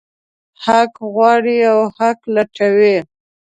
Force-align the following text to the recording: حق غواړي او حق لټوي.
حق 0.63 0.91
غواړي 1.13 1.57
او 1.71 1.79
حق 1.97 2.19
لټوي. 2.35 2.97